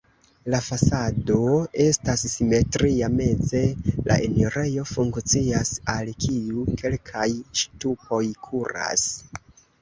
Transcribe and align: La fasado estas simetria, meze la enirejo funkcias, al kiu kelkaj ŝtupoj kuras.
La 0.51 0.59
fasado 0.67 1.35
estas 1.83 2.23
simetria, 2.31 3.09
meze 3.19 3.61
la 4.07 4.17
enirejo 4.29 4.87
funkcias, 4.93 5.71
al 5.95 6.11
kiu 6.27 6.65
kelkaj 6.81 7.29
ŝtupoj 7.63 8.23
kuras. 8.49 9.07